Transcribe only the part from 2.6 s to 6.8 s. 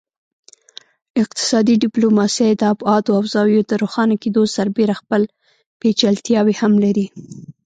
ابعادو او زاویو د روښانه کیدو سربیره خپل پیچلتیاوې هم